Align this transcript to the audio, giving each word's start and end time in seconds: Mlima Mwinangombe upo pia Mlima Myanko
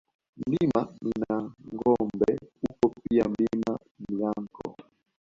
Mlima 0.41 0.87
Mwinangombe 1.01 2.31
upo 2.69 2.91
pia 3.03 3.25
Mlima 3.29 3.79
Myanko 4.09 4.67